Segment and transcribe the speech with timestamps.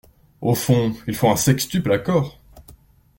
[0.41, 2.39] Au fond, il faut un sextuple accord.